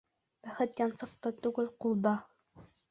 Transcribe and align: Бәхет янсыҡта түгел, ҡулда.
Бәхет 0.47 0.81
янсыҡта 0.83 1.33
түгел, 1.45 1.71
ҡулда. 1.87 2.17